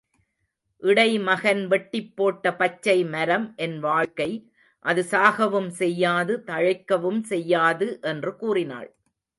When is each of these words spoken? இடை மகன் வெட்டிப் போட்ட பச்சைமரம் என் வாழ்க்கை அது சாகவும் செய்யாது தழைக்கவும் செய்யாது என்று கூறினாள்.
இடை 0.83 1.19
மகன் 1.19 1.67
வெட்டிப் 1.67 2.15
போட்ட 2.15 2.51
பச்சைமரம் 2.51 3.45
என் 3.55 3.77
வாழ்க்கை 3.79 4.29
அது 4.85 5.01
சாகவும் 5.11 5.71
செய்யாது 5.81 6.35
தழைக்கவும் 6.47 7.21
செய்யாது 7.23 7.87
என்று 8.03 8.33
கூறினாள். 8.35 8.89